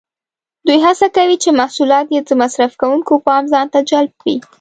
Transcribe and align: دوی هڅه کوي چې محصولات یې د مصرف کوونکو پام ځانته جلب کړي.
دوی 0.65 0.79
هڅه 0.85 1.07
کوي 1.15 1.35
چې 1.43 1.49
محصولات 1.59 2.07
یې 2.15 2.21
د 2.27 2.31
مصرف 2.41 2.71
کوونکو 2.81 3.13
پام 3.27 3.43
ځانته 3.53 3.79
جلب 3.89 4.11
کړي. 4.21 4.35